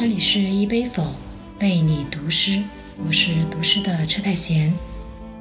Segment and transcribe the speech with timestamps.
[0.00, 1.14] 这里是一杯否
[1.60, 2.62] 为你读诗，
[3.06, 4.72] 我是读诗的车太贤。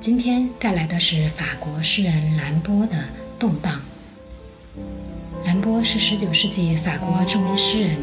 [0.01, 2.93] 今天带来的是法国诗人兰波的
[3.39, 3.81] 《动荡》。
[5.45, 7.95] 兰波是19世纪法国著名诗人，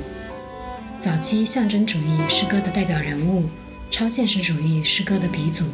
[0.98, 3.50] 早期象征主义诗歌的代表人物，
[3.90, 5.66] 超现实主义诗歌的鼻祖，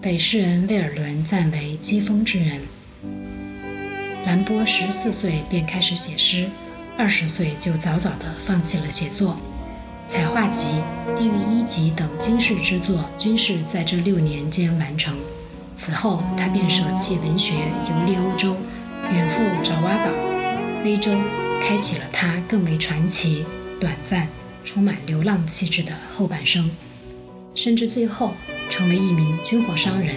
[0.00, 2.60] 被诗人威尔伦赞为机锋之人。
[4.24, 6.48] 兰波十四岁便开始写诗，
[6.96, 9.36] 二十岁就早早地放弃了写作。
[10.08, 10.76] 彩画集、
[11.18, 15.14] 地狱一集等惊世之作均是在这六年间完成。
[15.76, 18.56] 此后，他便舍弃文学，游历欧洲，
[19.12, 20.10] 远赴爪哇岛、
[20.82, 21.12] 非洲，
[21.60, 23.44] 开启了他更为传奇、
[23.78, 24.26] 短暂、
[24.64, 26.70] 充满流浪气质的后半生，
[27.54, 28.32] 甚至最后
[28.70, 30.16] 成为一名军火商人。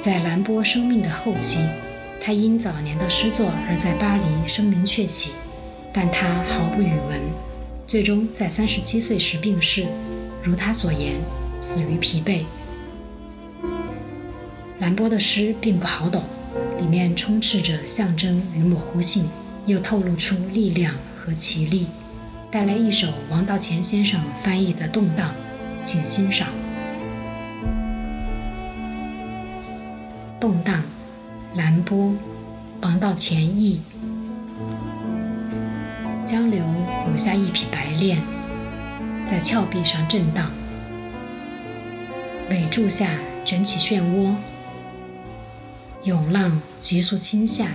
[0.00, 1.60] 在兰波生命的后期，
[2.20, 5.30] 他因早年的诗作而在巴黎声名鹊起，
[5.92, 7.47] 但他毫不语文。
[7.88, 9.86] 最终在三十七岁时病逝，
[10.44, 11.14] 如他所言，
[11.58, 12.42] 死于疲惫。
[14.78, 16.22] 兰波的诗并不好懂，
[16.78, 19.24] 里面充斥着象征与模糊性，
[19.64, 21.86] 又透露出力量和奇力。
[22.50, 25.30] 带来一首王道乾先生翻译的《动荡》，
[25.82, 26.46] 请欣赏。
[30.38, 30.82] 《动荡》，
[31.56, 32.14] 兰波，
[32.82, 33.80] 王道乾译。
[36.28, 36.62] 江流
[37.06, 38.20] 留下一匹白练，
[39.26, 40.50] 在峭壁上震荡，
[42.50, 44.34] 尾柱下卷起漩涡，
[46.04, 47.70] 涌浪急速倾下，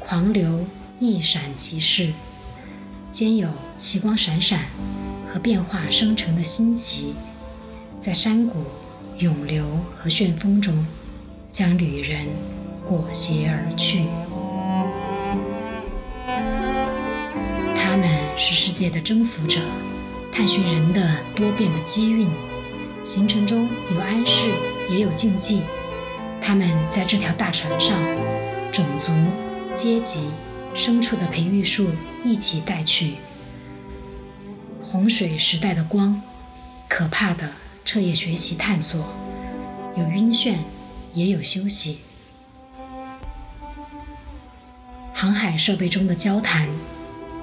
[0.00, 0.66] 狂流
[0.98, 2.12] 一闪即逝，
[3.12, 4.62] 间有奇光闪闪
[5.32, 7.14] 和变化生成的新奇，
[8.00, 8.64] 在山谷、
[9.18, 9.64] 涌流
[9.96, 10.84] 和旋风中，
[11.52, 12.26] 将旅人
[12.84, 14.02] 裹挟而去。
[18.38, 19.60] 是世界的征服者，
[20.32, 22.28] 探寻人的多变的机运。
[23.04, 24.52] 行程中有安适，
[24.90, 25.62] 也有禁忌。
[26.40, 27.98] 他们在这条大船上，
[28.72, 29.10] 种族、
[29.74, 30.20] 阶级、
[30.74, 31.90] 牲畜的培育树
[32.24, 33.16] 一起带去。
[34.80, 36.22] 洪水时代的光，
[36.88, 37.50] 可怕的
[37.84, 39.04] 彻夜学习探索，
[39.96, 40.54] 有晕眩，
[41.12, 41.98] 也有休息。
[45.12, 46.68] 航海设备中的交谈，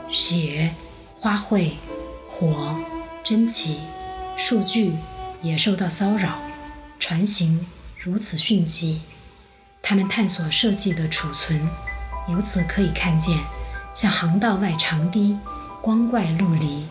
[0.10, 0.72] 血。
[1.26, 1.72] 花卉、
[2.30, 2.76] 火、
[3.24, 3.78] 珍奇、
[4.38, 4.94] 数据
[5.42, 6.38] 也受到骚扰，
[7.00, 7.66] 船型
[8.00, 9.02] 如此迅疾，
[9.82, 11.60] 他们探索设计的储存，
[12.30, 13.40] 由此可以看见，
[13.96, 15.36] 像航道外长堤，
[15.82, 16.86] 光怪陆离，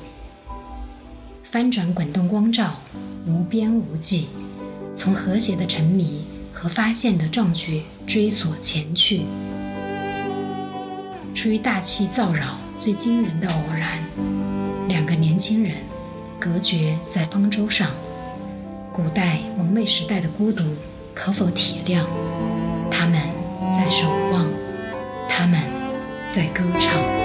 [1.48, 2.74] 翻转滚动光照，
[3.28, 4.26] 无边无际，
[4.96, 9.22] 从和谐的沉迷和发现的壮举追索前去，
[11.36, 12.58] 出于大气造扰。
[12.84, 13.98] 最惊人的偶然，
[14.88, 15.72] 两个年轻人
[16.38, 17.88] 隔绝在方舟上。
[18.92, 20.62] 古代蒙昧时代的孤独，
[21.14, 22.04] 可否体谅？
[22.90, 23.18] 他们
[23.72, 24.46] 在守望，
[25.30, 25.58] 他们
[26.30, 27.23] 在歌唱。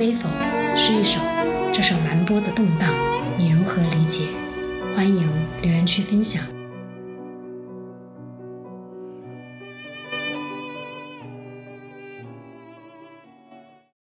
[0.00, 0.30] 一杯否
[0.74, 1.20] 是一首
[1.74, 2.88] 这首兰波的动荡，
[3.36, 4.28] 你如何理解？
[4.96, 5.28] 欢迎
[5.60, 6.42] 留言区分享。